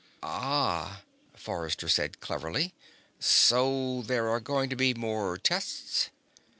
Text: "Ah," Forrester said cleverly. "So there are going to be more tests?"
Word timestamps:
"Ah," 0.23 1.03
Forrester 1.35 1.87
said 1.87 2.19
cleverly. 2.21 2.73
"So 3.19 4.01
there 4.01 4.29
are 4.29 4.39
going 4.39 4.71
to 4.71 4.75
be 4.75 4.95
more 4.95 5.37
tests?" 5.37 6.09